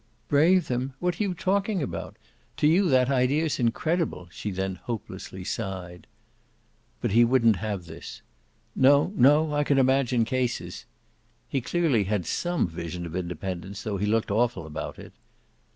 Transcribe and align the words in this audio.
"Brave 0.29 0.67
them 0.67 0.95
what 0.97 1.19
are 1.21 1.23
you 1.23 1.35
talking 1.35 1.83
about? 1.83 2.17
To 2.57 2.65
you 2.65 2.89
that 2.89 3.11
idea's 3.11 3.59
incredible!" 3.59 4.27
she 4.31 4.49
then 4.49 4.73
hopelessly 4.77 5.43
sighed. 5.43 6.07
But 7.01 7.11
he 7.11 7.23
wouldn't 7.23 7.57
have 7.57 7.85
this. 7.85 8.23
"No, 8.75 9.13
no 9.15 9.53
I 9.53 9.63
can 9.63 9.77
imagine 9.77 10.25
cases." 10.25 10.85
He 11.47 11.61
clearly 11.61 12.05
had 12.05 12.25
SOME 12.25 12.67
vision 12.67 13.05
of 13.05 13.15
independence, 13.15 13.83
though 13.83 13.97
he 13.97 14.07
looked 14.07 14.31
awful 14.31 14.65
about 14.65 14.97
it. 14.97 15.13